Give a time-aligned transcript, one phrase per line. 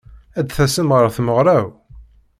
[0.39, 1.65] Ad tasem ɣer tmeɣṛa-w?